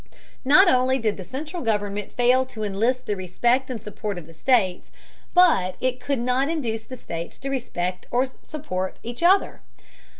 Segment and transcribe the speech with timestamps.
[0.43, 4.33] Not only did the central government fail to enlist the respect and support of the
[4.33, 4.89] states,
[5.35, 9.61] but it could not induce the states to respect or support one another.